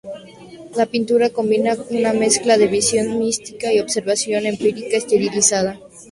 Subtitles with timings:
[0.75, 5.79] La pintura combina una mezcla de visión mística y observación empírica estilizada.